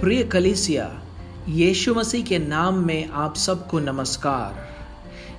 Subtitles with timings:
[0.00, 1.02] प्रिय कलिसिया,
[1.48, 4.68] यीशु मसीह के नाम में आप सबको नमस्कार।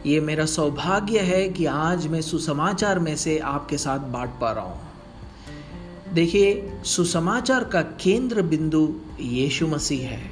[0.05, 4.65] ये मेरा सौभाग्य है कि आज मैं सुसमाचार में से आपके साथ बांट पा रहा
[4.65, 10.31] हूँ। देखिए, सुसमाचार का केंद्र बिंदु यीशु मसीह है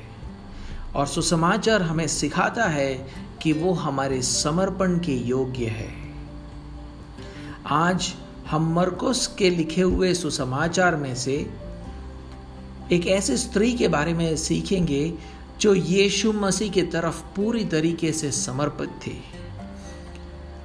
[0.95, 3.07] और सुसमाचार हमें सिखाता है
[3.41, 5.93] कि वो हमारे समर्पण के योग्य है।
[7.65, 8.13] आज
[8.49, 11.66] हम मरकोस के लिखे हुए सुसमाचार में से
[12.91, 15.13] एक ऐसे स्त्री के बारे में सीखेंगे
[15.61, 19.23] जो यीशु मसीह की तरफ़ पूरी तरीके से समर्पित थी।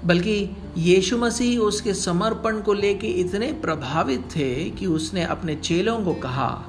[0.04, 6.14] बल्कि यीशु मसीह उसके समर्पण को लेके इतने प्रभावित थे कि उसने अपने चेलों को
[6.14, 6.64] कहा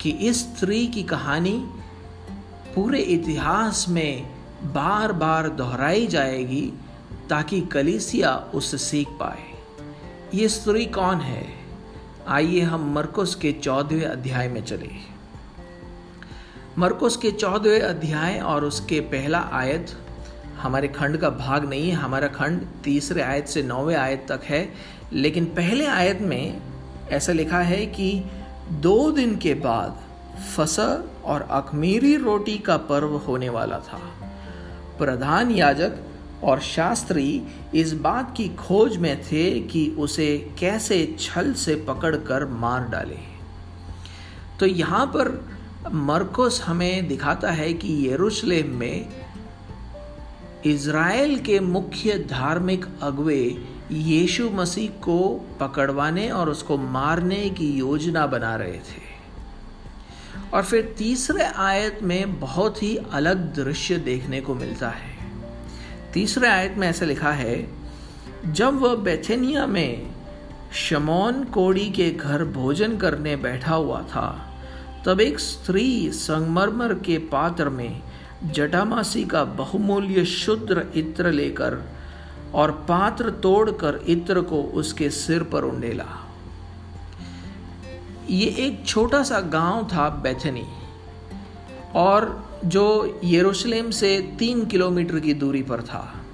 [0.00, 1.68] कि इस स्त्री की कहानी
[2.74, 4.26] पूरे इतिहास में
[4.62, 6.72] बार बार दोहराई जाएगी
[7.30, 9.42] ताकि कलीसिया उससे सीख पाए।
[10.34, 11.61] ये स्त्री कौन है?
[12.28, 14.90] आइए हम मरकुस के चौदहवें अध्याय में चले।
[16.78, 19.86] मरकुस के चौदहवें अध्याय और उसके पहला आयत,
[20.58, 24.72] हमारे खंड का भाग नहीं है, हमारा खंड तीसरे आयत से नौवे आयत तक है,
[25.12, 26.60] लेकिन पहले आयत में
[27.10, 28.24] ऐसा लिखा है कि
[28.70, 29.98] दो दिन के बाद
[30.56, 34.00] फसह और अखमीरी रोटी का पर्व होने वाला था।
[34.98, 35.92] प्रधान याजक
[36.42, 37.42] और शास्त्री
[37.74, 43.18] इस बात की खोज में थे कि उसे कैसे छल से पकड़कर मार डाले।
[44.60, 45.52] तो यहाँ पर
[45.92, 49.06] मरकुस हमें दिखाता है कि यरूशलेम में
[50.66, 53.58] इज़राइल के मुख्य धार्मिक अगुए
[53.90, 59.10] यीशु मसीह को पकड़वाने और उसको मारने की योजना बना रहे थे।
[60.54, 65.11] और फिर तीसरे आयत में बहुत ही अलग दृश्य देखने को मिलता है।
[66.12, 67.68] तीसरे आयत में ऐसा लिखा है,
[68.46, 70.10] जब वह बेथेनिया में
[70.74, 74.28] शमौन कोड़ी के घर भोजन करने बैठा हुआ था,
[75.06, 78.02] तब एक स्त्री संगमरमर के पात्र में
[78.44, 81.78] जटामासी का बहुमूल्य शुद्र इत्र लेकर
[82.54, 86.06] और पात्र तोड़कर इत्र को उसके सिर पर उंडेला।
[88.30, 90.66] ये एक छोटा सा गाँव था बेथनी,
[91.94, 96.24] और जो यरूशलेम से तीन किलोमीटर की दूरी पर था।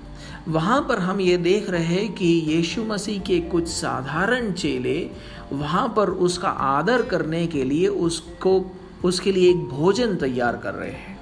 [0.49, 5.11] वहाँ पर हम ये देख रहे हैं कि यीशु मसीह के कुछ साधारण चेले
[5.53, 10.91] वहाँ पर उसका आदर करने के लिए उसको, उसके लिए एक भोजन तैयार कर रहे
[10.91, 11.19] हैं।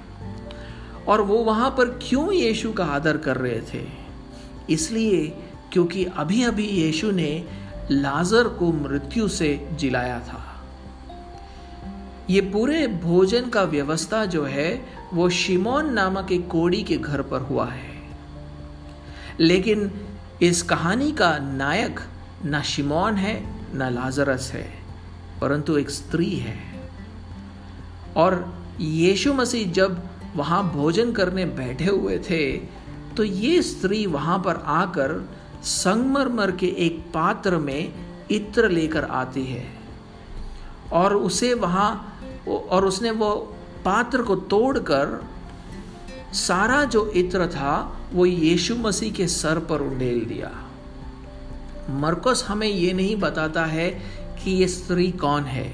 [1.07, 3.87] और वो वहाँ पर क्यों यीशु का आदर कर रहे थे?
[4.69, 5.27] इसलिए
[5.73, 7.43] क्योंकि अभी अभी यीशु ने
[7.91, 10.43] लाजर को मृत्यु से जिलाया था।
[12.29, 17.41] ये पूरे भोजन का व्यवस्था जो है वो शिमोन नामक एक कोड़ी के घर पर
[17.41, 17.95] हुआ है।
[19.39, 19.91] लेकिन
[20.41, 21.99] इस कहानी का नायक
[22.45, 23.35] ना शिमोन है,
[23.75, 24.67] न लाजरस है,
[25.41, 26.57] परंतु एक स्त्री है।
[28.15, 30.01] और यीशु मसीह जब
[30.35, 32.57] वहाँ भोजन करने बैठे हुए थे
[33.17, 35.29] तो ये स्त्री वहाँ पर आकर
[35.63, 37.93] संगमरमर के एक पात्र में
[38.31, 39.65] इत्र लेकर आती है।
[40.93, 43.56] और उसे वहाँ, और उसने वो
[43.87, 45.19] पात्र को तोड़कर
[46.35, 47.75] सारा जो इत्र था,
[48.13, 50.49] वो यीशु मसीह के सर पर उंडेल दिया।
[51.89, 53.89] मरकस हमें ये नहीं बताता है
[54.37, 55.71] कि ये स्त्री कौन है,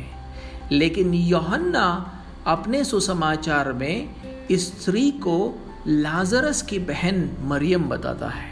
[0.72, 1.85] लेकिन योहन्ना
[2.47, 5.38] अपने सुसमाचार में इस स्त्री को
[5.88, 8.51] लाजरस की बहन मरियम बताता है।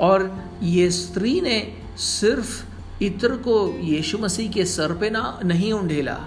[0.00, 0.30] और
[0.62, 1.58] ये स्त्री ने
[1.98, 6.18] सिर्फ़ इत्र को यीशु मसीह के सर पे ना, नहीं उंडेला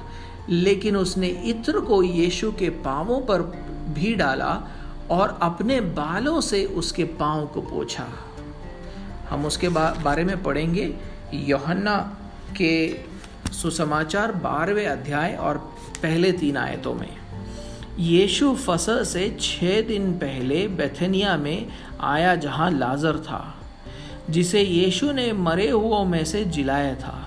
[0.50, 3.42] लेकिन उसने इत्र को यीशु के पांवों पर
[3.94, 4.68] भी डाला
[5.12, 8.08] और अपने बालों से उसके पाँव को पोछा।
[9.30, 10.94] हम उसके बारे में पढ़ेंगे।
[11.34, 11.98] योहन्ना
[12.58, 13.00] के
[13.52, 15.58] सुसमाचार बारहवें अध्याय और
[16.04, 17.10] पहले तीन आयतों में।
[18.00, 21.68] यीशु फ़सल से छः दिन पहले बेथनिया में
[22.02, 23.56] आया जहाँ लाजर था,
[24.30, 27.25] जिसे यीशु ने मरे हुओं में से जिलाया था।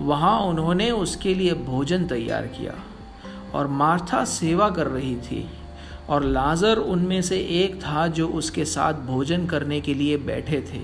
[0.00, 2.74] वहाँ उन्होंने उसके लिए भोजन तैयार किया
[3.54, 5.50] और मार्था सेवा कर रही थी
[6.08, 10.80] और लाजर उनमें से एक था जो उसके साथ भोजन करने के लिए बैठे थे।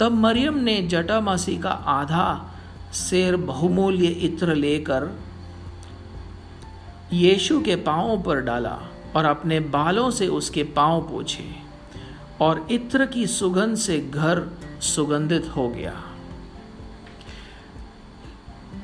[0.00, 2.54] तब मरियम ने जटामासी का आधा
[2.94, 5.18] शेर बहुमूल्य इत्र लेकर
[7.12, 8.78] यीशु के पाँव पर डाला
[9.16, 11.56] और अपने बालों से उसके पाँव पोछे
[12.40, 16.03] और इत्र की सुगंध से घर सुगंधित हो गया।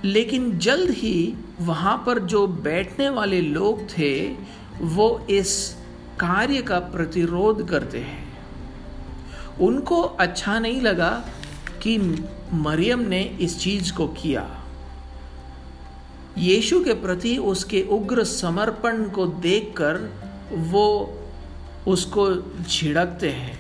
[0.05, 4.37] लेकिन जल्द ही वहाँ पर जो बैठने वाले लोग थे,
[4.81, 5.77] वो इस
[6.21, 8.39] कार्य का प्रतिरोध करते हैं।
[9.61, 11.29] उनको अच्छा नहीं लगा
[11.83, 11.99] कि
[12.53, 14.65] मरियम ने इस चीज़ को किया।
[16.39, 20.15] यीशु के प्रति उसके उग्र समर्पण को देखकर
[20.53, 21.19] वो
[21.89, 23.59] उसको झिड़कते हैं।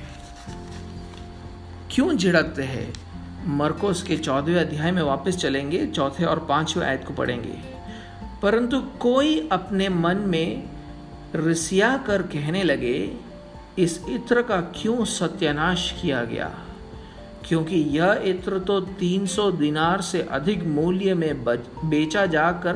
[1.91, 3.10] क्यों झिड़कते हैं?
[3.47, 7.59] मरकोस के चौदहवें अध्याय में वापस चलेंगे, चौथे और पाँचवें आयत को पढ़ेंगे।
[8.43, 10.63] परंतु कोई अपने मन में
[11.35, 13.17] रसिया कर कहने लगे,
[13.79, 16.55] इस इत्र का क्यों सत्यानाश किया गया?
[17.49, 21.45] क्योंकि यह इत्र तो 300 दिनार से अधिक मूल्य में
[21.85, 22.73] बेचा जाकर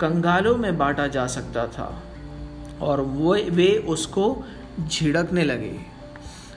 [0.00, 2.02] कंगालों में बांटा जा सकता था,
[2.80, 4.44] और वो, वे उसको
[4.88, 5.78] झिड़कने लगे।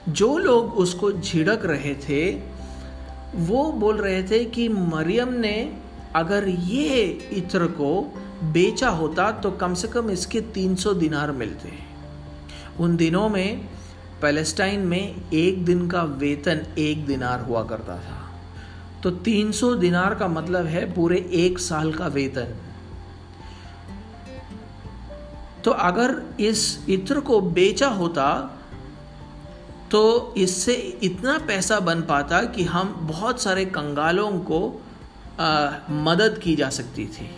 [0.08, 2.57] जो लोग उसको झिड़क रहे थे
[3.34, 5.78] वो बोल रहे थे कि मरियम ने
[6.16, 7.02] अगर ये
[7.32, 8.14] इत्र को
[8.44, 11.72] बेचा होता तो कम से कम इसके 300 दिनार मिलते।
[12.80, 13.68] उन दिनों में
[14.22, 18.40] पैलेस्टाइन में एक दिन का वेतन एक दिनार हुआ करता था।
[19.02, 22.54] तो 300 दिनार का मतलब है पूरे एक साल का वेतन।
[25.64, 28.57] तो अगर इस इत्र को बेचा होता
[29.90, 34.82] तो इससे इतना पैसा बन पाता कि हम बहुत सारे कंगालों को
[35.40, 37.30] आ, मदद की जा सकती थी।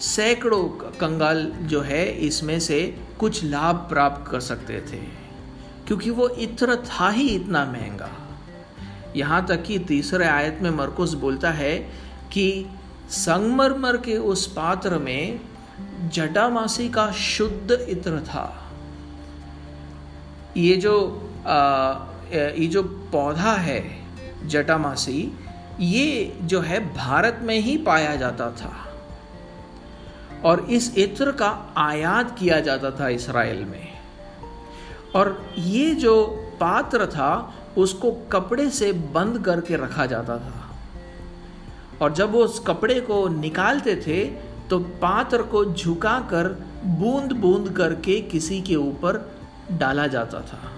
[0.00, 4.96] सैकड़ों कंगाल जो है इसमें से कुछ लाभ प्राप्त कर सकते थे।
[5.86, 8.10] क्योंकि वो इत्र था ही इतना महँगा।
[9.16, 11.78] यहाँ तक कि तीसरे आयत में मरकुस बोलता है
[12.32, 12.66] कि
[13.10, 15.40] संगमरमर के उस पात्र में
[16.08, 18.65] जटामासी का शुद्ध इत्र था।
[20.56, 21.92] ये जो आ,
[22.32, 22.82] ये जो
[23.12, 23.82] पौधा है
[24.46, 25.32] जटामासी
[25.80, 28.72] ये जो है भारत में ही पाया जाता था।
[30.44, 33.88] और इस इत्र का आयात किया जाता था इसराइल में।
[35.14, 36.24] और ये जो
[36.60, 40.70] पात्र था उसको कपड़े से बंद करके रखा जाता था।
[42.02, 44.24] और जब वो उस कपड़े को निकालते थे
[44.70, 46.48] तो पात्र को झुकाकर
[46.84, 49.35] बूंद बूंद करके किसी के ऊपर
[49.72, 50.72] डाला जाता था,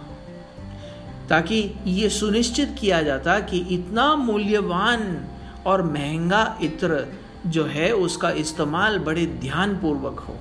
[1.29, 5.29] ताकि ये सुनिश्चित किया जाता कि इतना मूल्यवान
[5.67, 7.07] और महँगा इत्र
[7.47, 10.39] जो है, उसका इस्तेमाल बड़े ध्यानपूर्वक हो।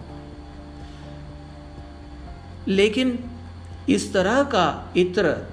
[2.67, 3.23] लेकिन
[3.89, 5.49] इस तरह का इत्र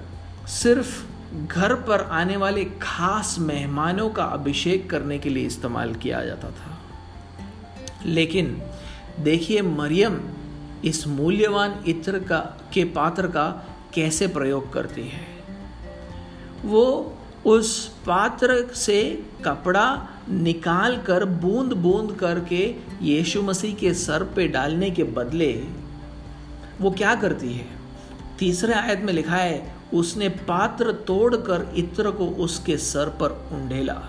[0.47, 1.05] सिर्फ़
[1.47, 6.77] घर पर आने वाले खास मेहमानों का अभिषेक करने के लिए इस्तेमाल किया जाता था।
[8.05, 8.61] लेकिन
[9.19, 10.19] देखिए मरियम
[10.85, 12.39] इस मूल्यवान इत्र का,
[12.73, 15.27] के पात्र का कैसे प्रयोग करती है?
[16.65, 17.13] वो
[17.45, 24.89] उस पात्र से कपड़ा निकाल कर बूंद बूंद करके यीशु मसीह के सर पे डालने
[24.89, 25.51] के बदले
[26.81, 27.67] वो क्या करती है?
[28.39, 34.01] तीसरे आयत में लिखा है, उसने पात्र तोड़कर इत्र को उसके सर पर उंडेला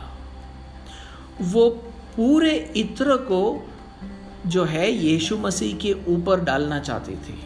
[1.42, 1.70] वो
[2.16, 3.68] पूरे इत्र को
[4.46, 7.44] जो है यीशु मसीह के ऊपर डालना चाहती थी।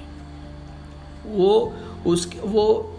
[1.26, 1.76] वो
[2.06, 2.96] उस, वो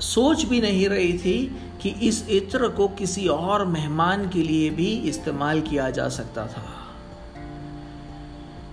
[0.00, 4.86] सोच भी नहीं रही थी कि इस इत्र को किसी और मेहमान के लिए भी
[4.86, 6.94] इस्तेमाल किया जा सकता था।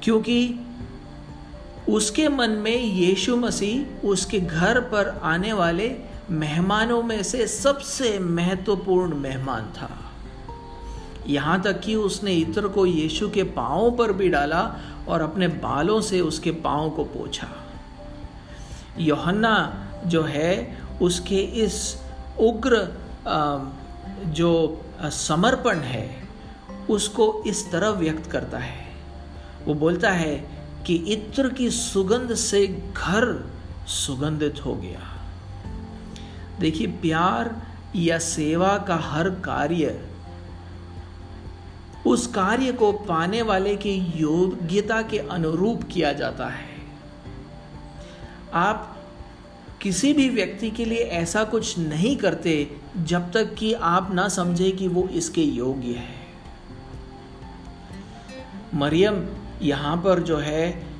[0.03, 0.55] क्योंकि
[1.89, 5.95] उसके मन में यीशु मसीह उसके घर पर आने वाले
[6.29, 10.14] मेहमानों में से सबसे महत्वपूर्ण मेहमान था।
[11.27, 14.75] यहाँ तक कि उसने इत्र को यीशु के पाँव पर भी डाला
[15.07, 17.47] और अपने बालों से उसके पाँव को पोछा।
[18.99, 19.55] योहन्ना
[20.05, 21.97] जो है, उसके इस
[22.39, 22.87] उग्र
[24.25, 26.27] जो समर्पण है,
[26.89, 28.85] उसको इस तरह व्यक्त करता है।
[29.65, 30.35] वो बोलता है
[30.85, 33.49] कि इत्र की सुगंध से घर
[33.87, 35.01] सुगंधित हो गया।
[36.59, 37.55] देखिए, प्यार
[37.95, 40.09] या सेवा का हर कार्य
[42.05, 46.73] उस कार्य को पाने वाले की योग्यता के अनुरूप किया जाता है।
[48.53, 48.91] आप
[49.81, 52.55] किसी भी व्यक्ति के लिए ऐसा कुछ नहीं करते
[52.97, 56.23] जब तक कि आप ना समझे कि वो इसके योग्य है।
[58.73, 59.25] मरियम
[59.61, 60.95] यहाँ पर जो है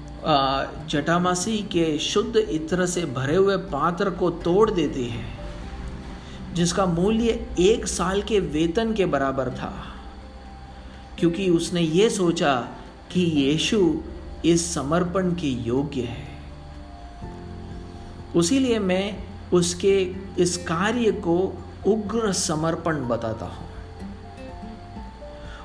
[0.90, 5.26] जटामासी के शुद्ध इत्र से भरे हुए पात्र को तोड़ देती है,
[6.54, 9.74] जिसका मूल्य एक साल के वेतन के बराबर था।
[11.20, 12.68] क्योंकि उसने ये सोचा
[13.12, 14.02] कि यीशु
[14.46, 16.28] इस समर्पण के योग्य है।
[18.36, 23.66] उसीलिए मैं उसके इस कार्य को उग्र समर्पण बताता हूँ।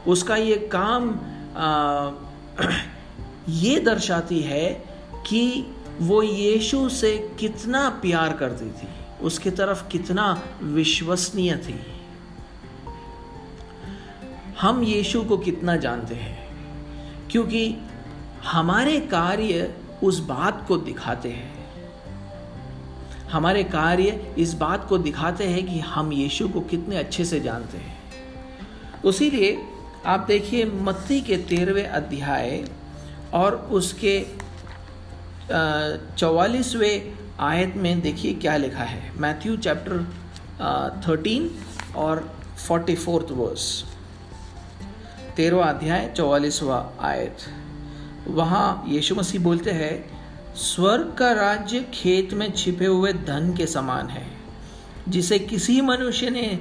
[0.06, 1.20] उसका ये काम
[3.48, 4.84] ये दर्शाती है
[5.26, 8.88] कि वो यीशु से कितना प्यार करती थी,
[9.22, 11.89] उसकी तरफ़ कितना विश्वसनीय थी।
[14.60, 16.38] हम यीशु को कितना जानते हैं?
[17.30, 17.76] क्योंकि
[18.44, 21.60] हमारे कार्य उस बात को दिखाते हैं।
[23.30, 27.78] हमारे कार्य इस बात को दिखाते हैं कि हम यीशु को कितने अच्छे से जानते
[27.78, 27.98] हैं।
[29.04, 29.58] उसीलिए
[30.06, 32.64] आप देखिए मत्ती के तेरहवें अध्याय
[33.32, 34.26] और उसके
[36.18, 40.04] चौवालीसवें आयत में देखिए क्या लिखा है। मैथ्यू चैप्टर
[41.08, 41.50] थर्टीन
[41.96, 42.36] और
[42.68, 43.89] फोर्टी फोर्थ वर्स।
[45.40, 47.36] तेरहवा अध्याय, चौवालीसवा आयत।
[48.28, 50.10] वहाँ यीशु मसीह बोलते हैं,
[50.54, 54.26] स्वर्ग का राज्य खेत में छिपे हुए धन के समान है,
[55.08, 56.58] जिसे किसी मनुष्य ने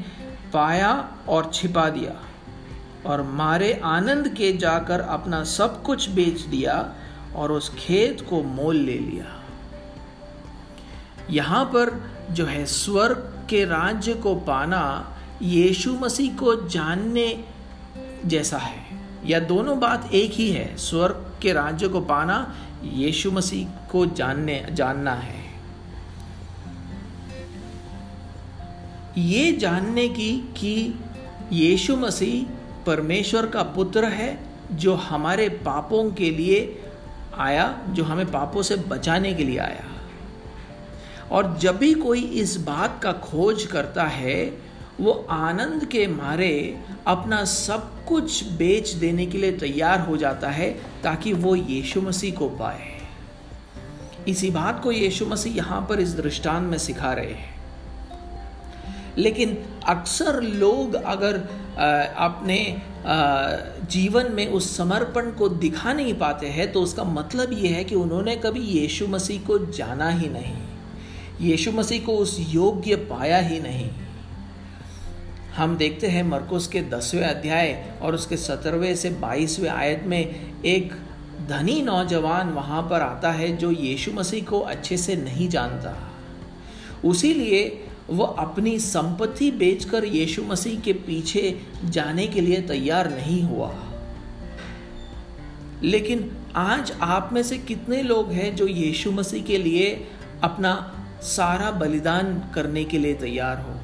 [0.53, 0.93] पाया
[1.29, 2.15] और छिपा दिया,
[3.05, 6.95] और मारे आनंद के जाकर अपना सब कुछ बेच दिया
[7.35, 9.43] और उस खेत को मोल ले लिया।
[11.29, 17.43] यहाँ पर जो है स्वर्ग के राज्य को पाना, यीशु मसीह को जानने
[18.25, 23.87] जैसा है। या दोनों बात एक ही है, स्वर्ग के राज्य को पाना, यीशु मसीह
[23.91, 25.49] को जानने, जानना है।
[29.17, 30.93] ये जानने की कि
[31.51, 32.53] यीशु मसीह
[32.85, 34.39] परमेश्वर का पुत्र है,
[34.71, 36.83] जो हमारे पापों के लिए
[37.37, 39.85] आया, जो हमें पापों से बचाने के लिए आया।
[41.31, 44.68] और जब भी कोई इस बात का खोज करता है
[44.99, 50.69] वो आनंद के मारे अपना सब कुछ बेच देने के लिए तैयार हो जाता है
[51.03, 52.97] ताकि वो यीशु मसीह को पाए।
[54.27, 57.57] इसी बात को यीशु मसीह यहाँ पर इस दृष्टांत में सिखा रहे हैं।
[59.17, 61.37] लेकिन अक्सर लोग अगर
[62.17, 62.59] अपने
[63.91, 67.95] जीवन में उस समर्पण को दिखा नहीं पाते हैं तो उसका मतलब ये है कि
[67.95, 70.55] उन्होंने कभी यीशु मसीह को जाना ही नहीं।
[71.41, 73.89] यीशु मसीह को उस योग्य पाया ही नहीं।
[75.55, 80.93] हम देखते हैं मरकुस के दसवें अध्याय और उसके सत्रहवें से बाईसवें आयत में एक
[81.49, 86.11] धनी नौजवान वहाँ पर आता है जो यीशु मसीह को अच्छे से नहीं जानता।
[87.05, 93.43] उसी लिए वह अपनी संपत्ति बेचकर यीशु मसीह के पीछे जाने के लिए तैयार नहीं
[93.43, 93.75] हुआ।
[95.83, 100.07] लेकिन आज आप में से कितने लोग हैं जो यीशु मसीह के लिए
[100.43, 103.78] अपना सारा बलिदान करने के लिए तैयार हो?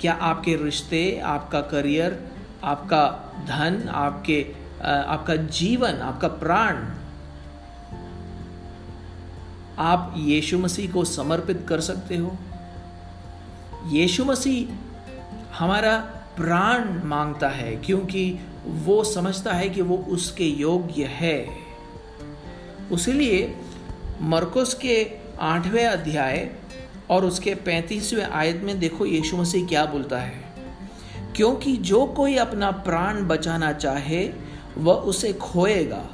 [0.00, 2.18] क्या आपके रिश्ते, आपका करियर,
[2.64, 3.04] आपका
[3.48, 4.40] धन, आपके
[4.84, 6.76] आपका जीवन, आपका प्राण,
[9.78, 12.36] आप यीशु मसीह को समर्पित कर सकते हो?
[13.86, 14.74] यीशु मसीह
[15.58, 15.96] हमारा
[16.36, 21.48] प्राण माँगता है क्योंकि वो समझता है कि वो उसके योग्य है।
[22.92, 23.56] उसीलिए
[24.20, 24.96] मरकुस के
[25.40, 26.38] आठवें अध्याय
[27.10, 30.44] और उसके पैंतीसवें आयत में देखो यीशु मसीह क्या बोलता है?
[31.36, 34.30] क्योंकि जो कोई अपना प्राण बचाना चाहे,
[34.78, 36.06] वह उसे खोएगा।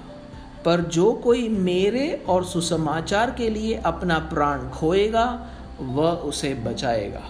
[0.65, 7.23] पर जो कोई मेरे और सुसमाचार के लिए अपना प्राण खोएगा, वह उसे बचाएगा।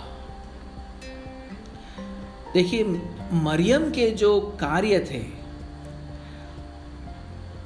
[2.55, 2.85] देखिए,
[3.33, 5.34] मरियम के जो कार्य थे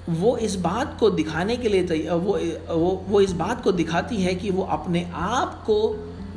[0.09, 2.39] वो इस बात को दिखाने के लिए वो
[2.71, 5.79] वो वो इस बात को दिखाती है कि वो अपने आप को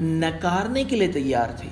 [0.02, 1.70] नकारने के लिए तैयार थी।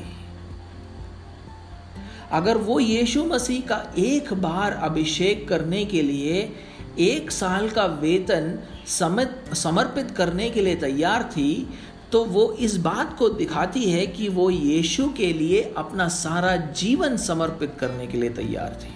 [2.31, 6.51] अगर वो यीशु मसीह का एक बार अभिषेक करने के लिए
[6.99, 11.69] एक साल का वेतन समित समर्पित करने के लिए तैयार थी
[12.11, 17.17] तो वो इस बात को दिखाती है कि वो यीशु के लिए अपना सारा जीवन
[17.17, 18.93] समर्पित करने के लिए तैयार थी।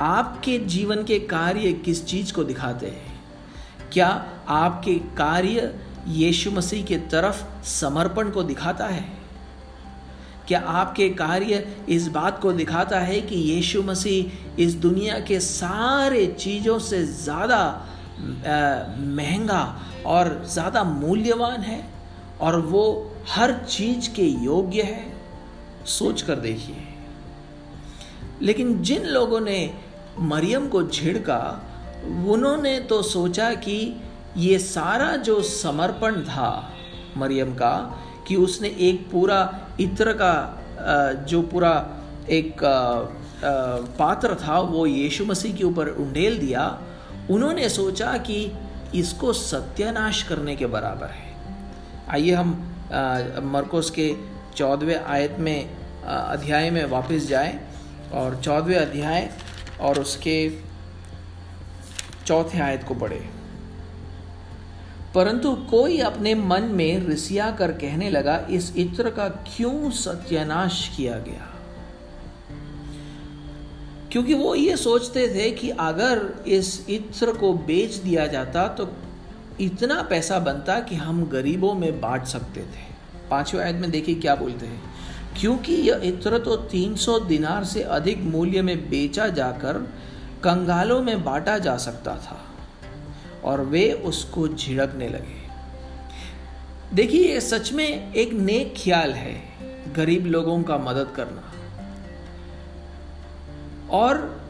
[0.00, 3.12] आपके जीवन के कार्य किस चीज़ को दिखाते हैं?
[3.92, 4.06] क्या
[4.48, 5.74] आपके कार्य
[6.08, 9.04] यीशु मसीह के तरफ़ समर्पण को दिखाता है?
[10.48, 16.26] क्या आपके कार्य इस बात को दिखाता है कि यीशु मसीह इस दुनिया के सारे
[16.26, 17.88] चीज़ों से ज़्यादा
[18.98, 19.62] महँगा
[20.06, 21.84] और ज़्यादा मूल्यवान है
[22.40, 25.12] और वो हर चीज़ के योग्य है?
[25.86, 26.76] सोच कर देखिए।
[28.42, 29.83] लेकिन जिन लोगों ने
[30.18, 31.40] मरियम को झिड़का,
[32.26, 33.76] उन्होंने तो सोचा कि
[34.36, 36.72] ये सारा जो समर्पण था,
[37.16, 37.74] मरियम का,
[38.28, 39.38] कि उसने एक पूरा
[39.80, 40.34] इत्र का
[41.28, 41.74] जो पूरा
[42.30, 42.64] एक
[43.98, 46.66] पात्र था, वो यीशु मसीह के ऊपर उंडेल दिया।
[47.30, 48.50] उन्होंने सोचा कि
[48.94, 51.32] इसको सत्यानाश करने के बराबर है।
[52.10, 52.50] आइए हम
[53.52, 54.14] मरकोस के
[54.56, 55.70] चौदहवें आयत में
[56.04, 57.58] अध्याय में वापस जाएँ
[58.12, 59.30] और चौदहवें अध्याय
[59.80, 60.58] और उसके
[62.26, 63.28] चौथे आयत को पढ़े।
[65.14, 71.18] परंतु कोई अपने मन में रिसिया कर कहने लगा, इस इत्र का क्यों सत्यानाश किया
[71.18, 71.50] गया?
[74.12, 78.92] क्योंकि वो ये सोचते थे कि अगर इस इत्र को बेच दिया जाता तो
[79.60, 82.94] इतना पैसा बनता कि हम गरीबों में बांट सकते थे।
[83.30, 84.93] पाँचवें आयत में देखिए क्या बोलते हैं।
[85.40, 89.78] क्योंकि यह इत्र तो 300 दिनार से अधिक मूल्य में बेचा जाकर
[90.44, 92.40] कंगालों में बांटा जा सकता था,
[93.44, 95.42] और वे उसको झिड़कने लगे।
[96.94, 99.34] देखिए, ये सच में एक नेक ख्याल है
[99.96, 101.50] गरीब लोगों का मदद करना।
[103.90, 104.42] और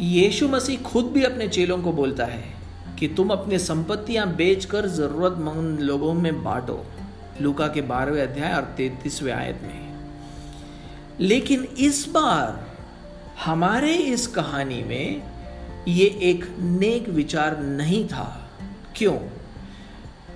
[0.00, 2.44] यीशु मसीह खुद भी अपने चेलों को बोलता है
[2.98, 6.84] कि तुम अपनी संपत्तियाँ बेचकर जरूरतमंद लोगों में बांटो।
[7.40, 9.90] लुका के बारहवें अध्याय और तैतीसवें आयत में
[11.20, 12.76] लेकिन इस बार
[13.44, 15.22] हमारे इस कहानी में
[15.88, 18.50] ये एक नेक विचार नहीं था।
[18.96, 19.18] क्यों?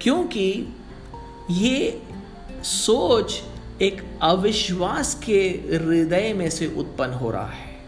[0.01, 0.77] क्योंकि
[1.51, 2.03] ये
[2.63, 3.43] सोच
[3.83, 5.41] एक अविश्वास के
[5.73, 7.85] हृदय में से उत्पन्न हो रहा है।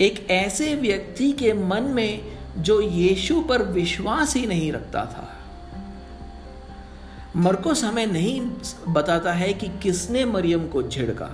[0.00, 5.37] एक ऐसे व्यक्ति के मन में जो यीशु पर विश्वास ही नहीं रखता था
[7.36, 8.40] मरकोस हमें नहीं
[8.88, 11.30] बताता है कि किसने मरियम को झिड़का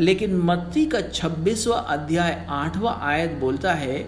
[0.00, 3.98] लेकिन मत्ती का छब्बीसवा अध्याय, आठवां आयत बोलता है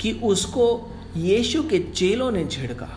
[0.00, 2.88] कि उसको यीशु के चेलों ने झिड़का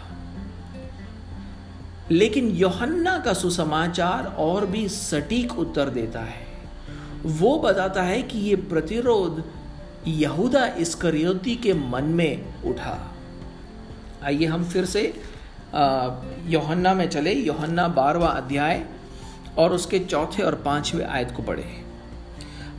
[2.12, 6.48] लेकिन योहन्ना का सुसमाचार और भी सटीक उत्तर देता है।
[7.26, 9.44] वो बताता है कि ये प्रतिरोध
[10.08, 13.14] यहूदा इसकरियोती के मन में उठा।
[14.24, 15.22] आइए हम फिर से
[16.46, 18.86] योहन्ना में चले, योहन्ना बारवा अध्याय
[19.58, 21.66] और उसके चौथे और पाँचवें आयत को पढ़े।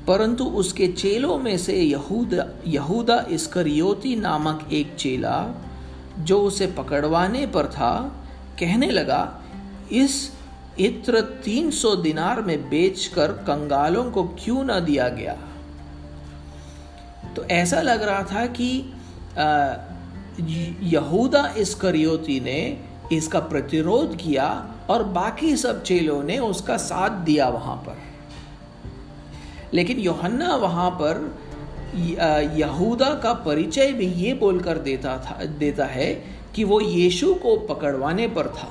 [0.06, 5.47] परंतु उसके चेलों में से यहूदा यहूदा इसकरियोती नामक एक चेला,
[6.18, 8.25] जो उसे पकड़वाने पर था,
[8.61, 9.42] कहने लगा,
[9.92, 10.32] इस
[10.78, 15.37] इत्र तीन सौ दिनार में बेचकर कंगालों को क्यों न दिया गया?
[17.37, 18.70] तो ऐसा लग रहा था कि
[20.93, 27.76] यहूदा इसकरियोती ने इसका प्रतिरोध किया और बाकी सब चेलों ने उसका साथ दिया वहाँ
[27.76, 27.96] पर।
[29.75, 31.38] लेकिन योहन्ना वहाँ पर
[32.56, 38.28] यहूदा का परिचय भी ये बोलकर देता था, देता है कि वो यीशु को पकड़वाने
[38.28, 38.68] पर था।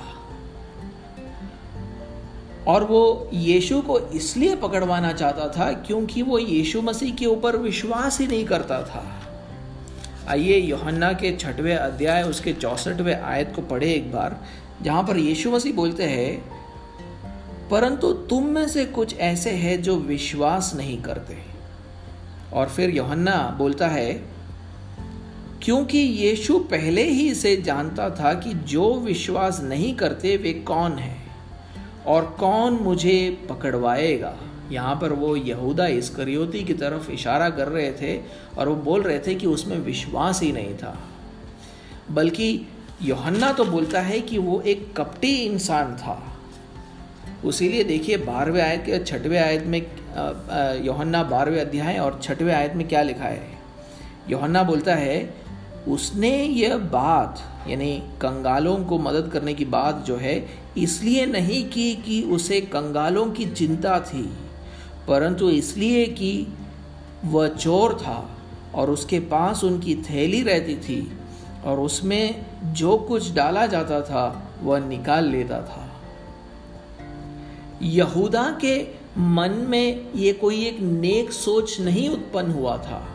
[2.67, 8.19] और वो यीशु को इसलिए पकड़वाना चाहता था क्योंकि वो यीशु मसीह के ऊपर विश्वास
[8.19, 9.28] ही नहीं करता था।
[10.29, 14.39] आइए योहन्ना के छठवें अध्याय, उसके चौसठवें आयत को पढ़े एक बार,
[14.81, 16.49] जहाँ पर यीशु मसीह बोलते हैं,
[17.69, 21.37] परंतु तुम में से कुछ ऐसे हैं जो विश्वास नहीं करते
[22.53, 24.13] और फिर योहन्ना बोलता है,
[25.63, 31.31] क्योंकि यीशु पहले ही से जानता था कि जो विश्वास नहीं करते वे कौन हैं
[32.07, 34.35] और कौन मुझे पकड़वाएगा।
[34.71, 38.17] यहाँ पर वो यहूदा इसकरियोती की तरफ़ इशारा कर रहे थे
[38.57, 40.97] और वो बोल रहे थे कि उसमें विश्वास ही नहीं था।
[42.11, 42.67] बल्कि
[43.01, 46.21] योहन्ना तो बोलता है कि वो एक कपटी इंसान था।
[47.45, 49.79] उसीलिए देखिए बारहवें आयत के छठवें आयत में
[50.85, 53.47] योहन्ना बारहवें अध्याय और छठवें आयत में क्या लिखा है?
[54.29, 55.33] योहन्ना बोलता है,
[55.87, 60.35] उसने यह बात, यानी कंगालों को मदद करने की बात जो है,
[60.77, 64.29] इसलिए नहीं की कि उसे कंगालों की चिंता थी।
[65.09, 66.47] परंतु इसलिए कि
[67.25, 68.37] वह चोर था
[68.75, 71.11] और उसके पास उनकी थैली रहती थी
[71.65, 75.85] और उसमें जो कुछ डाला जाता था, वह निकाल लेता था।
[77.81, 83.07] यहूदा के मन में ये कोई एक नेक सोच नहीं उत्पन्न हुआ था,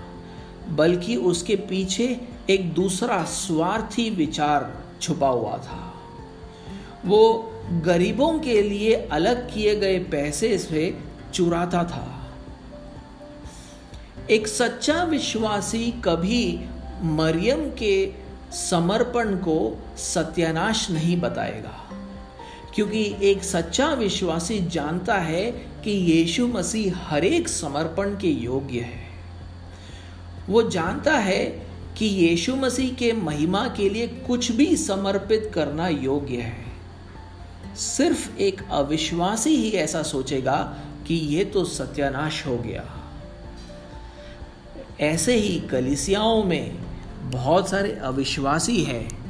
[0.68, 5.94] बल्कि उसके पीछे एक दूसरा स्वार्थी विचार छुपा हुआ था।
[7.06, 10.98] वो गरीबों के लिए अलग किए गए पैसे से
[11.34, 12.06] चुराता था।
[14.30, 16.60] एक सच्चा विश्वासी कभी
[17.02, 18.12] मरियम के
[18.52, 19.56] समर्पण को
[19.98, 21.80] सत्यानाश नहीं बताएगा,
[22.74, 25.44] क्योंकि एक सच्चा विश्वासी जानता है
[25.84, 29.02] कि यीशु मसीह हर एक समर्पण के योग्य है।
[30.48, 31.44] वो जानता है
[31.98, 38.62] कि यीशु मसीह के महिमा के लिए कुछ भी समर्पित करना योग्य है। सिर्फ़ एक
[38.70, 40.56] अविश्वासी ही ऐसा सोचेगा
[41.06, 42.84] कि ये तो सत्यानाश हो गया।
[45.00, 46.78] ऐसे ही कलिसियाओं में
[47.22, 49.24] बहुत सारे अविश्वासी हैं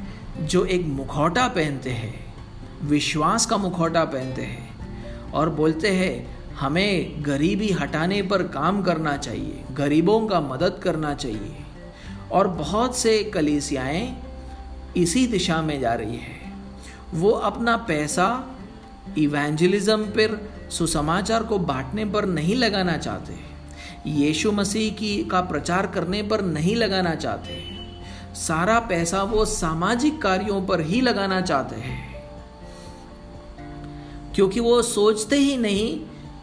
[0.47, 2.35] जो एक मुखौटा पहनते हैं,
[2.81, 4.75] विश्वास का मुखौटा पहनते हैं
[5.31, 11.55] और बोलते हैं, हमें गरीबी हटाने पर काम करना चाहिए, गरीबों का मदद करना चाहिए।
[12.31, 14.23] और बहुत से कलीसियाएँ
[14.97, 16.53] इसी दिशा में जा रही है।
[17.13, 18.51] वो अपना पैसा
[19.17, 23.55] इवेंजलिज्म पर सुसमाचार को बांटने पर नहीं लगाना चाहते
[24.07, 27.63] यीशु मसीह की का प्रचार करने पर नहीं लगाना चाहते
[28.35, 32.15] सारा पैसा वो सामाजिक कार्यों पर ही लगाना चाहते हैं।
[34.35, 35.99] क्योंकि वो सोचते ही नहीं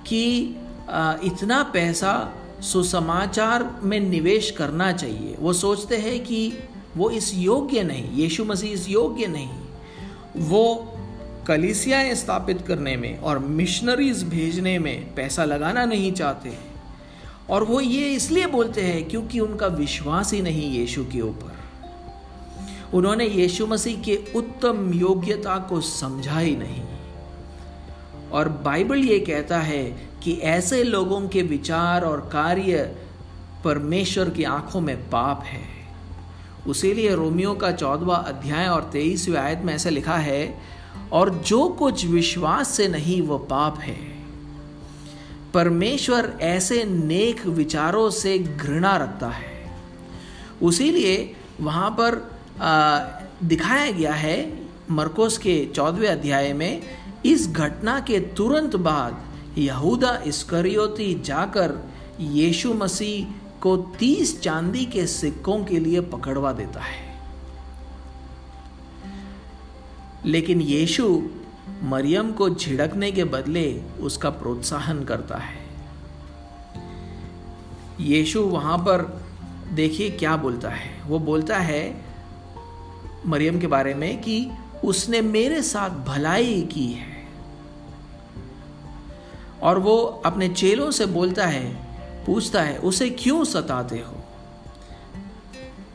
[0.06, 0.38] कि
[1.26, 6.52] इतना पैसा सुसमाचार में निवेश करना चाहिए। वो सोचते हैं कि
[6.96, 9.50] वो इस योग्य नहीं, यीशु मसीह इस योग्य नहीं।
[10.36, 10.91] वो
[11.46, 16.58] कलिसियाएँ स्थापित करने में और मिशनरीज भेजने में पैसा लगाना नहीं चाहते।
[17.50, 21.52] और वो ये इसलिए बोलते हैं क्योंकि उनका विश्वास ही नहीं यीशु के ऊपर।
[22.94, 26.82] उन्होंने यीशु मसीह के उत्तम योग्यता को समझा ही नहीं।
[28.32, 32.96] और बाइबल ये कहता है कि ऐसे लोगों के विचार और कार्य
[33.64, 35.82] परमेश्वर की आँखों में पाप है।
[36.66, 40.71] उसीलिए रोमियो का चौदवा अध्याय और तेईसवें आयत में ऐसा लिखा है
[41.12, 43.98] और जो कुछ विश्वास से नहीं वह पाप है।
[45.54, 49.76] परमेश्वर ऐसे नेक विचारों से घृणा रखता है।
[50.62, 52.98] उसीलिए वहाँ पर आ,
[53.44, 56.82] दिखाया गया है मरकोस के चौदहवें अध्याय में
[57.26, 59.22] इस घटना के तुरंत बाद
[59.58, 67.11] यहूदा इस्करियोती जाकर यीशु मसीह को तीस चांदी के सिक्कों के लिए पकड़वा देता है।
[70.26, 71.22] लेकिन यीशु
[71.82, 75.62] मरियम को झिड़कने के बदले उसका प्रोत्साहन करता है।
[78.00, 79.22] यीशु वहाँ पर
[79.72, 82.04] देखिए क्या बोलता है। वो बोलता है
[83.26, 84.50] मरियम के बारे में कि
[84.84, 87.28] उसने मेरे साथ भलाई की है।
[89.62, 91.92] और वो अपने चेलों से बोलता है,
[92.26, 94.24] पूछता है, उसे क्यों सताते हो?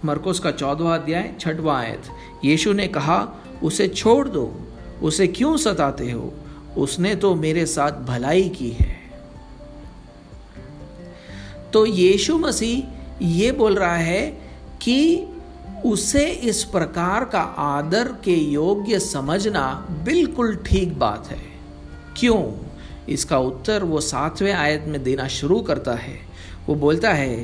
[0.05, 2.03] मरकोस का चौदवा अध्याय, छठवा आयत।
[2.45, 3.27] यीशु ने कहा
[3.63, 4.61] उसे छोड़ दो।
[5.01, 6.33] उसे क्यों सताते हो?
[6.77, 8.97] उसने तो मेरे साथ भलाई की है।
[11.73, 12.83] तो यीशु मसीह
[13.23, 14.27] ये बोल रहा है
[14.81, 15.23] कि
[15.85, 21.41] उसे इस प्रकार का आदर के योग्य समझना बिल्कुल ठीक बात है।
[22.17, 22.51] क्यों?
[23.09, 26.19] इसका उत्तर वो सातवें आयत में देना शुरू करता है।
[26.67, 27.35] वो बोलता है,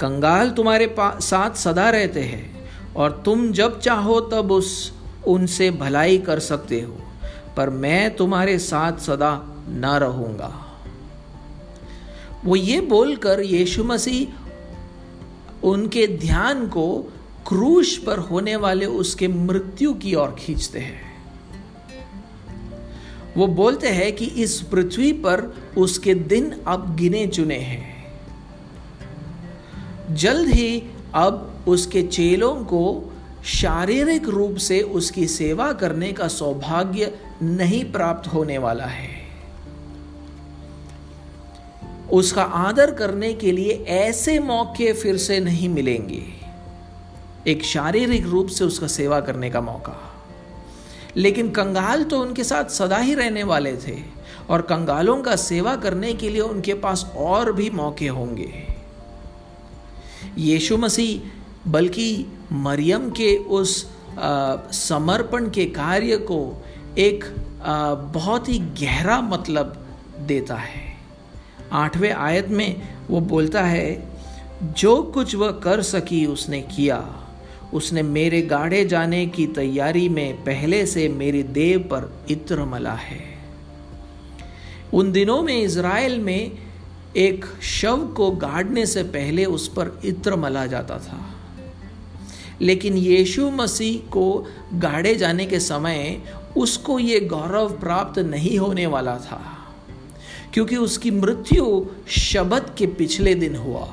[0.00, 4.95] कंगाल तुम्हारे साथ सदा रहते हैं, और तुम जब चाहो तब उस
[5.26, 6.96] उनसे भलाई कर सकते हो,
[7.56, 10.62] पर मैं तुम्हारे साथ सदा न रहूँगा।
[12.44, 17.12] वो ये बोलकर यीशु मसीह उनके ध्यान को
[17.48, 21.06] क्रूश पर होने वाले उसके मृत्यु की ओर खींचते हैं।
[23.36, 27.96] वो बोलते हैं कि इस पृथ्वी पर उसके दिन अब गिने चुने हैं।
[30.10, 30.82] जल्द ही
[31.14, 33.05] अब उसके चेलों को
[33.46, 39.08] शारीरिक रूप से उसकी सेवा करने का सौभाग्य नहीं प्राप्त होने वाला है।
[42.12, 46.22] उसका आदर करने के लिए ऐसे मौके फिर से नहीं मिलेंगे।
[47.46, 50.26] एक शारीरिक रूप से उसका सेवा करने का मौका।
[51.16, 53.96] लेकिन कंगाल तो उनके साथ सदा ही रहने वाले थे
[54.50, 58.76] और कंगालों का सेवा करने के लिए उनके पास और भी मौके होंगे।
[60.38, 61.35] यीशु मसीह
[61.68, 63.84] बल्कि मरियम के उस
[64.72, 66.64] समर्पण के कार्य को
[66.98, 67.24] एक
[68.14, 69.86] बहुत ही गहरा मतलब
[70.18, 70.84] देता है।
[71.72, 74.08] आठवें आयत में वो बोलता है,
[74.62, 77.04] जो कुछ वह कर सकी उसने किया।
[77.74, 83.20] उसने मेरे गाड़े जाने की तैयारी में पहले से मेरे देव पर इत्र मला है।
[84.94, 86.58] उन दिनों में इज़राइल में
[87.16, 91.35] एक शव को गाड़ने से पहले उस पर इत्र मला जाता था।
[92.62, 96.22] लेकिन यीशु मसीह को गाड़े जाने के समय
[96.56, 99.40] उसको ये गौरव प्राप्त नहीं होने वाला था,
[100.54, 103.88] क्योंकि उसकी मृत्यु शबद के पिछले दिन हुआ।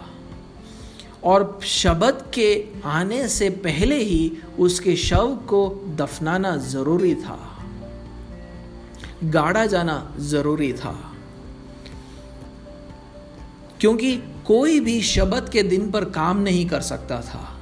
[1.23, 7.39] और शबद के आने से पहले ही उसके शव को दफनाना ज़रूरी था,
[9.23, 10.99] गाड़ा जाना ज़रूरी था।
[13.81, 14.15] क्योंकि
[14.47, 17.52] कोई भी शबद के दिन पर काम नहीं कर सकता था।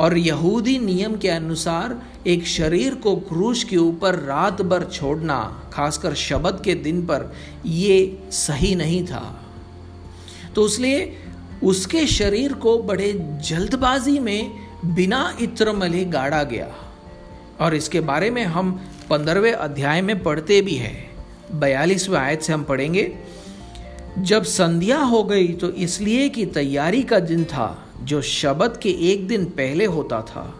[0.00, 6.14] और यहूदी नियम के अनुसार एक शरीर को क्रूश के ऊपर रात भर छोड़ना, खासकर
[6.14, 7.32] शबद के दिन पर
[7.66, 9.24] यह सही नहीं था।
[10.54, 11.12] तो इसलिए
[11.62, 13.12] उसके शरीर को बड़े
[13.48, 14.50] जल्दबाजी में
[14.84, 16.68] बिना इत्र मले गाड़ा गया।
[17.60, 18.72] और इसके बारे में हम
[19.10, 23.12] पंद्रहवें अध्याय में पढ़ते भी हैं। बयालीसवें आयत से हम पढ़ेंगे,
[24.18, 27.66] जब संध्या हो गई तो इसलिए कि तैयारी का दिन था
[28.02, 30.54] जो शबद के एक दिन पहले होता था।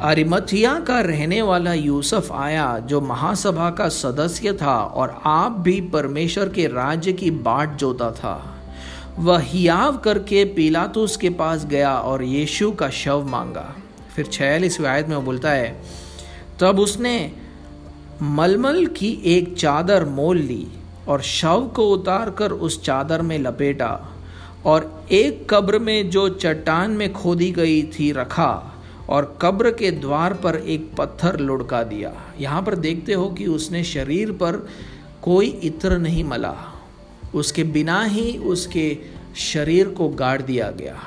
[0.00, 6.48] अरिमथिया का रहने वाला यूसुफ आया, जो महासभा का सदस्य था और आप भी परमेश्वर
[6.48, 8.54] के राज्य की बाट जोता था।
[9.18, 13.74] वह हियाव करके पिलातुस के पास गया और यीशु का शव मांगा।
[14.16, 15.82] फिर छियालीसवीं आयत में वो बोलता है,
[16.60, 17.32] तब उसने
[18.22, 20.66] मलमल की एक चादर मोल ली
[21.08, 24.13] और शव को उतार कर उस चादर में लपेटा।
[24.66, 28.74] और एक कब्र में जो चट्टान में खोदी गई थी रखा
[29.08, 33.84] और कब्र के द्वार पर एक पत्थर लुढ़का दिया। यहाँ पर देखते हो कि उसने
[33.84, 34.68] शरीर पर
[35.22, 36.56] कोई इत्र नहीं मला।
[37.34, 38.98] उसके बिना ही उसके
[39.36, 40.98] शरीर को गाड़ दिया गया।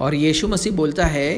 [0.00, 1.32] और यीशु मसीह बोलता है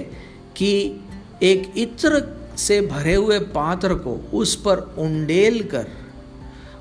[0.57, 1.01] कि
[1.43, 2.23] एक इत्र
[2.57, 5.87] से भरे हुए पात्र को उस पर उंडेल कर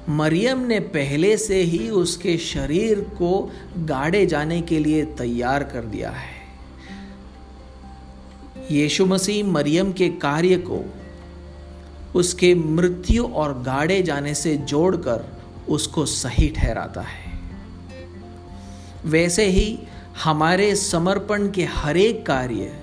[0.10, 6.10] मरियम ने पहले से ही उसके शरीर को गाड़े जाने के लिए तैयार कर दिया
[6.10, 6.36] है।
[8.72, 10.94] यीशु मसीह मरियम के कार्य को,
[12.16, 15.38] उसके मृत्यु और गाड़े जाने से जोड़कर
[15.70, 17.40] उसको सही ठहराता है।
[19.06, 19.80] वैसे ही
[20.24, 22.80] हमारे समर्पण के हरेक कार्य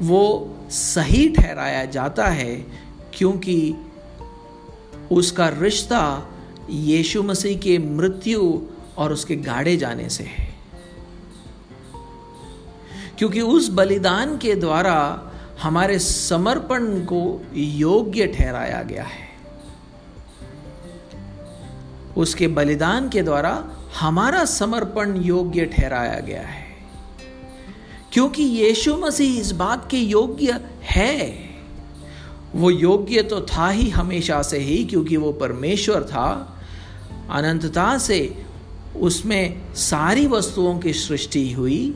[0.00, 2.66] वो सही ठहराया जाता है
[3.14, 3.74] क्योंकि
[5.12, 6.28] उसका रिश्ता
[6.70, 8.60] यीशु मसीह के मृत्यु
[8.96, 10.54] और उसके गाड़े जाने से है।
[13.18, 15.30] क्योंकि उस बलिदान के द्वारा
[15.62, 19.32] हमारे समर्पण को योग्य ठहराया गया है।
[22.16, 23.70] उसके बलिदान के द्वारा
[24.00, 26.66] हमारा समर्पण योग्य ठहराया गया है।
[28.12, 31.51] क्योंकि यीशु मसीह इस बात के योग्य है।
[32.54, 36.58] वो योग्य तो था ही हमेशा से ही क्योंकि वो परमेश्वर था।
[37.30, 38.42] अनंतता से
[39.00, 41.94] उसमें सारी वस्तुओं की सृष्टि हुई।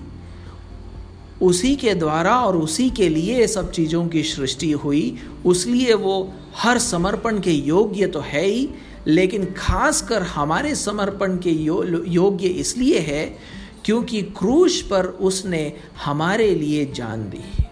[1.43, 6.79] उसी के द्वारा और उसी के लिए सब चीज़ों की सृष्टि हुई। उसलिए वो हर
[6.79, 8.69] समर्पण के योग्य तो है ही
[9.07, 13.39] लेकिन खासकर हमारे समर्पण के यो, योग्य इसलिए है
[13.85, 15.73] क्योंकि क्रूश पर उसने
[16.05, 17.66] हमारे लिए जान दी।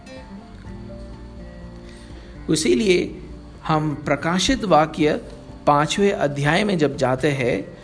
[2.50, 3.18] इसीलिए
[3.66, 5.20] हम प्रकाशित वाक्य
[5.66, 7.78] पाँचवें अध्याय में जब जाते हैं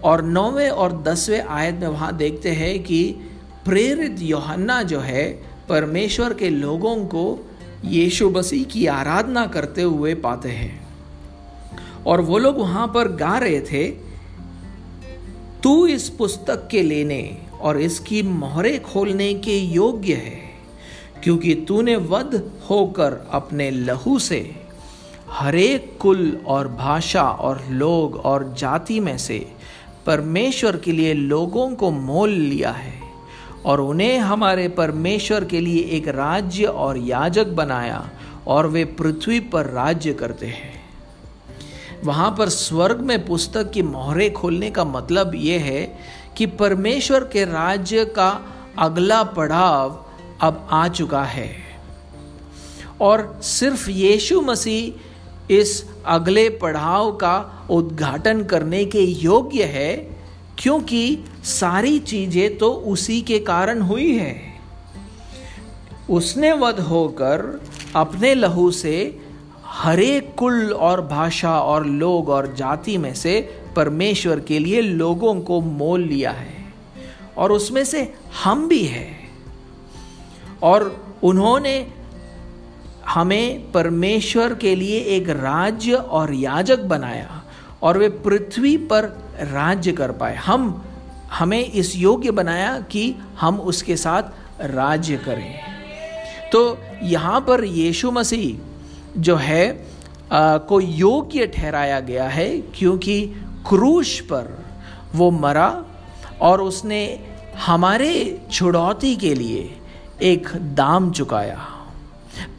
[0.00, 3.16] और नौवें और दसवें आयत में वहाँ देखते हैं कि
[3.64, 7.50] प्रेरित योहन्ना जो है, परमेश्वर के लोगों को
[7.84, 10.86] यीशु मसीह की आराधना करते हुए पाते हैं।
[12.06, 13.88] और वो लोग वहाँ पर गा रहे थे,
[15.62, 20.45] तू इस पुस्तक के लेने और इसकी मोहरे खोलने के योग्य है।
[21.24, 24.56] क्योंकि तूने वध होकर अपने लहू से
[25.30, 29.52] हरेक कुल और भाषा और लोग और जाति में से
[30.06, 33.02] परमेश्वर के लिए लोगों को मोल लिया है
[33.64, 38.10] और उन्हें हमारे परमेश्वर के लिए एक राज्य और याजक बनाया
[38.46, 40.76] और वे पृथ्वी पर राज्य करते हैं।
[42.04, 45.98] वहाँ पर स्वर्ग में पुस्तक की मोहरे खोलने का मतलब यह है
[46.36, 48.46] कि परमेश्वर के राज्य का
[48.78, 50.05] अगला पड़ाव
[50.40, 51.50] अब आ चुका है।
[53.00, 59.96] और सिर्फ़ यीशु मसीह इस अगले पड़ाव का उद्घाटन करने के योग्य है,
[60.58, 64.60] क्योंकि सारी चीज़ें तो उसी के कारण हुई है।
[66.10, 67.62] उसने वध होकर
[67.96, 69.20] अपने लहू से
[69.64, 73.40] हरेक कुल और भाषा और लोग और जाति में से
[73.76, 76.54] परमेश्वर के लिए लोगों को मोल लिया है।
[77.36, 79.15] और उसमें से हम भी हैं।
[80.62, 81.92] और उन्होंने
[83.08, 87.42] हमें परमेश्वर के लिए एक राज्य और याजक बनाया
[87.82, 89.04] और वे पृथ्वी पर
[89.40, 90.84] राज्य कर पाए। हम
[91.32, 94.22] हमें इस योग्य बनाया कि हम उसके साथ
[94.60, 95.58] राज्य करें।
[96.52, 99.86] तो यहाँ पर यीशु मसीह जो है
[100.32, 103.26] आ, को योग्य ठहराया गया है क्योंकि
[103.68, 104.64] क्रूश पर
[105.14, 105.84] वो मरा
[106.40, 107.20] और उसने
[107.66, 109.76] हमारे छुड़ौती के लिए
[110.22, 111.66] एक दाम चुकाया।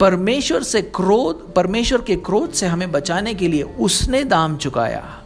[0.00, 5.22] परमेश्वर से क्रोध, परमेश्वर के क्रोध से हमें बचाने के लिए उसने दाम चुकाया,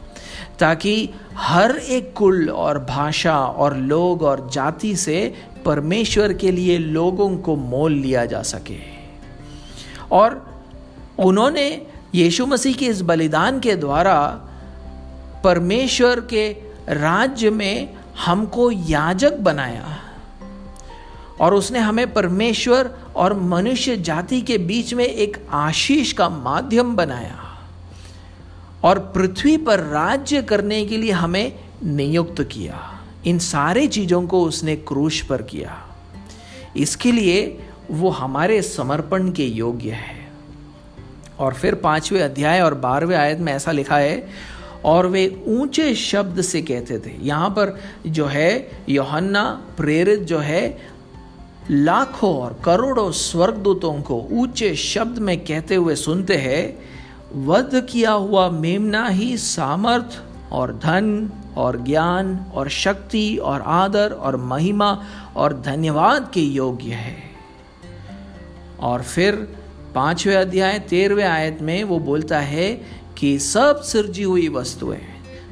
[0.59, 7.37] ताकि हर एक कुल और भाषा और लोग और जाति से परमेश्वर के लिए लोगों
[7.37, 8.79] को मोल लिया जा सके।
[10.13, 10.63] और
[11.19, 14.41] उन्होंने यीशु मसीह के इस बलिदान के द्वारा
[15.45, 16.49] परमेश्वर के
[16.89, 19.99] राज्य में हमको याजक बनाया।
[21.43, 27.39] और उसने हमें परमेश्वर और मनुष्य जाति के बीच में एक आशीष का माध्यम बनाया
[28.85, 31.53] और पृथ्वी पर राज्य करने के लिए हमें
[31.85, 35.89] नियुक्त किया। इन सारे चीज़ों को उसने क्रूश पर किया।
[36.77, 37.59] इसके लिए
[37.91, 40.33] वो हमारे समर्पण के योग्य है।
[41.39, 44.29] और फिर पाँचवें अध्याय और बारहवें आयत में ऐसा लिखा है,
[44.85, 50.92] और वे ऊँचे शब्द से कहते थे। यहाँ पर जो है, योहन्ना प्रेरित जो है
[51.71, 56.79] लाखों और करोड़ों स्वर्गदूतों को ऊँचे शब्द में कहते हुए सुनते हैं,
[57.47, 60.23] वध किया हुआ मेमना ही सामर्थ
[60.53, 65.05] और धन और ज्ञान और शक्ति और आदर और महिमा
[65.37, 67.17] और धन्यवाद के योग्य है।
[68.81, 69.35] और फिर
[69.95, 72.83] पाँचवें अध्याय, तेरहवें आयत में वो बोलता है
[73.19, 75.01] कि सब सृजी हुई वस्तुएँ,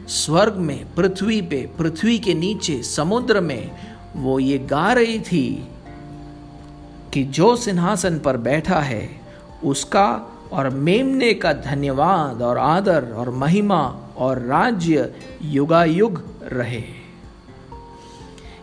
[0.08, 3.70] स्वर्ग में, पृथ्वी पे, पृथ्वी के नीचे, समुद्र में,
[4.16, 5.69] वो ये गा रही थी
[7.14, 9.08] कि जो सिंहासन पर बैठा है,
[9.64, 10.06] उसका
[10.52, 13.82] और मेमने का धन्यवाद और आदर और महिमा
[14.16, 16.82] और राज्य युगायुग रहे।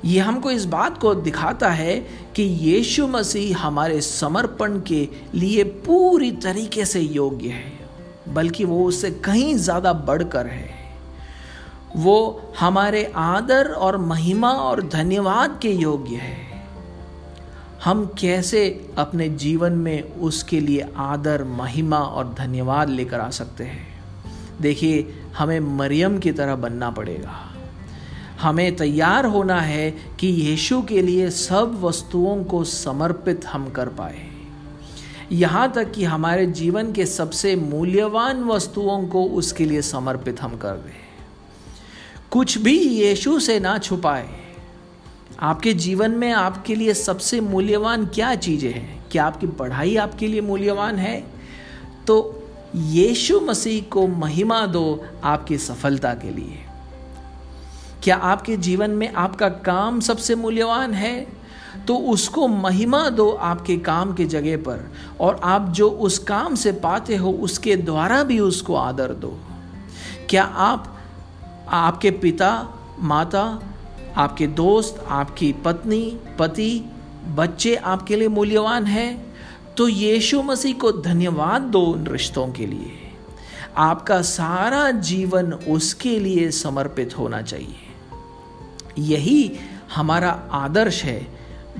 [0.06, 1.96] ये हमको इस बात को दिखाता है
[2.36, 7.72] कि यीशु मसीह हमारे समर्पण के लिए पूरी तरीके से योग्य है,
[8.34, 10.70] बल्कि वो उससे कहीं ज़्यादा बढ़कर है।
[11.96, 16.47] वो हमारे आदर और महिमा और धन्यवाद के योग्य है।
[17.84, 24.02] हम कैसे अपने जीवन में उसके लिए आदर, महिमा और धन्यवाद लेकर आ सकते हैं?
[24.62, 27.54] देखिए, हमें मरियम की तरह बनना पड़ेगा।
[28.42, 34.28] हमें तैयार होना है कि यीशु के लिए सब वस्तुओं को समर्पित हम कर पाए।
[35.32, 40.72] यहाँ तक कि हमारे जीवन के सबसे मूल्यवान वस्तुओं को उसके लिए समर्पित हम कर
[40.72, 41.08] दें।
[42.32, 44.47] कुछ भी यीशु से ना छुपाए
[45.39, 49.06] आपके जीवन में आपके लिए सबसे मूल्यवान क्या चीज़ें हैं?
[49.12, 51.23] क्या आपकी पढ़ाई आपके लिए मूल्यवान है?
[52.08, 52.43] तो
[52.76, 56.60] यीशु मसीह को महिमा दो आपकी सफलता के लिए।
[58.04, 61.28] क्या आपके जीवन में आपका काम सबसे मूल्यवान है?
[61.88, 66.71] तो उसको महिमा दो आपके काम के जगह पर, और आप जो उस काम से
[66.71, 69.39] पाते हो, उसके द्वारा भी उसको आदर दो।
[70.30, 70.97] क्या आप,
[71.69, 72.69] आपके पिता,
[73.00, 73.62] माता
[74.17, 76.84] आपके दोस्त, आपकी पत्नी, पति,
[77.27, 79.36] बच्चे आपके लिए मूल्यवान हैं
[79.77, 82.91] तो यीशु मसीह को धन्यवाद दो उन रिश्तों के लिए।
[83.77, 87.75] आपका सारा जीवन उसके लिए समर्पित होना चाहिए।
[88.97, 89.51] यही
[89.95, 91.27] हमारा आदर्श है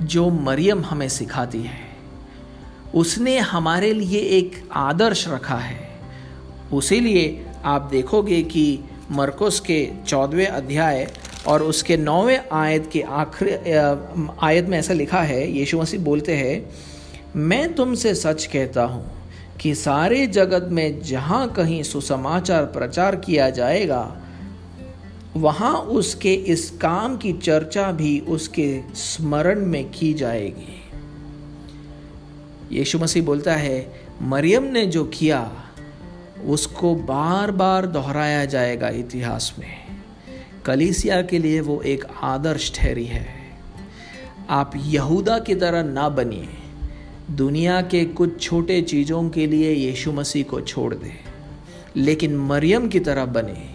[0.00, 1.88] जो मरियम हमें सिखाती है।
[2.94, 6.00] उसने हमारे लिए एक आदर्श रखा है।
[6.72, 8.78] उसी लिए आप देखोगे कि
[9.10, 11.12] मरकुस के चौदहवें अध्याय
[11.46, 13.50] और उसके नौवें आयत के आखिरी
[14.42, 16.70] आयत में ऐसा लिखा है, यीशु मसीह बोलते हैं,
[17.36, 19.10] मैं तुमसे सच कहता हूँ
[19.60, 24.20] कि सारे जगत में जहाँ कहीं सुसमाचार प्रचार किया जाएगा,
[25.36, 30.74] वहाँ उसके इस काम की चर्चा भी उसके स्मरण में की जाएगी।
[32.72, 35.50] यीशु मसीह बोलता है, मरियम ने जो किया,
[36.46, 39.87] उसको बार बार दोहराया जाएगा इतिहास में।
[40.68, 43.26] कलीसिया के लिए वो एक आदर्श ठहरी है।
[44.50, 46.48] आप यहूदा की तरह ना बनिए।
[47.30, 51.12] दुनिया के कुछ छोटे चीज़ों के लिए यीशु मसीह को छोड़ दे।
[51.96, 53.74] लेकिन मरियम की तरह बने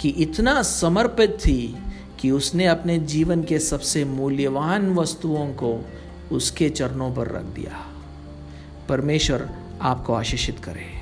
[0.00, 1.76] कि इतना समर्पित थी
[2.20, 5.84] कि उसने अपने जीवन के सबसे मूल्यवान वस्तुओं को
[6.32, 7.86] उसके चरणों पर रख दिया।
[8.88, 9.50] परमेश्वर
[9.82, 10.98] आपको आशीषित करे।